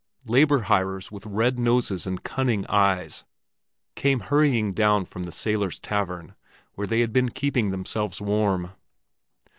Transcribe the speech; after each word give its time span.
Labor 0.25 0.61
hirers 0.61 1.11
with 1.11 1.27
red 1.27 1.59
noses 1.59 2.07
and 2.07 2.23
cunning 2.23 2.65
eyes, 2.65 3.23
came 3.93 4.19
hurrying 4.21 4.73
down 4.73 5.05
from 5.05 5.25
the 5.25 5.31
sailors' 5.31 5.77
tavern 5.79 6.33
where 6.73 6.87
they 6.87 7.01
had 7.01 7.13
been 7.13 7.29
keeping 7.29 7.69
themselves 7.69 8.19
warm. 8.19 8.71